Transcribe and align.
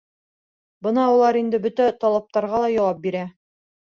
Бына 0.85 1.03
улар 1.15 1.37
инде 1.41 1.59
бөтә 1.67 1.89
талаптарға 2.05 2.63
яуап 2.79 3.05
бирә. 3.07 3.25